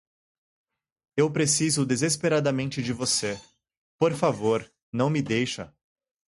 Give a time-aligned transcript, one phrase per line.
[1.15, 3.39] Eu preciso desesperadamente de você,
[3.99, 5.71] por favor não me deixa